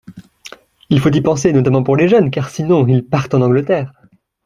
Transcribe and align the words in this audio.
Il 0.89 0.99
faut 0.99 1.11
y 1.13 1.21
penser 1.21 1.53
notamment 1.53 1.83
pour 1.83 1.95
les 1.95 2.07
jeunes, 2.07 2.31
car 2.31 2.49
sinon 2.49 2.87
ils 2.87 3.05
partent 3.05 3.35
en 3.35 3.41
Angleterre. 3.41 3.93